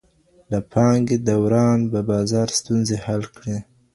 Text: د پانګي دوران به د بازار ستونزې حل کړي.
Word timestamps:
د 0.51 0.53
پانګي 0.71 1.17
دوران 1.29 1.79
به 1.91 1.99
د 2.03 2.07
بازار 2.09 2.47
ستونزې 2.59 2.95
حل 3.05 3.23
کړي. 3.35 3.57